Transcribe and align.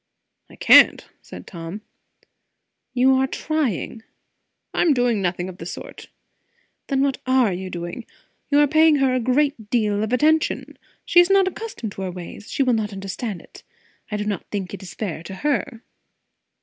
"I 0.49 0.55
can't," 0.55 1.07
said 1.21 1.45
Tom. 1.45 1.81
"You 2.91 3.13
are 3.17 3.27
trying." 3.27 4.01
"I 4.73 4.81
am 4.81 4.95
doing 4.95 5.21
nothing 5.21 5.47
of 5.47 5.59
the 5.59 5.65
sort." 5.67 6.07
"Then 6.87 7.01
what 7.03 7.19
are 7.27 7.53
you 7.53 7.69
doing? 7.69 8.07
You 8.49 8.61
are 8.61 8.67
paying 8.67 8.95
her 8.95 9.13
a 9.13 9.19
great 9.19 9.69
deal 9.69 10.01
of 10.01 10.11
attention. 10.11 10.75
She 11.05 11.19
is 11.19 11.29
not 11.29 11.47
accustomed 11.47 11.91
to 11.91 12.01
our 12.01 12.11
ways; 12.11 12.49
she 12.51 12.63
will 12.63 12.73
not 12.73 12.93
understand 12.93 13.43
it. 13.43 13.61
I 14.09 14.17
do 14.17 14.23
not 14.25 14.43
think 14.49 14.73
it 14.73 14.81
is 14.81 14.95
fair 14.95 15.21
to 15.21 15.35
her." 15.35 15.83